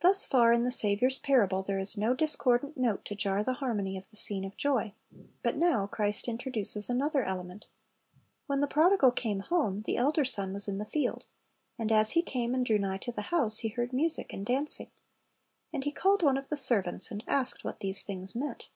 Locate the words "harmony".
3.62-3.96